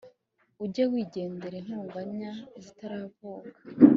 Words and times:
ujye 0.63 0.83
wigendera 0.91 1.55
intonganya 1.61 2.31
zitaravuka 2.63 3.59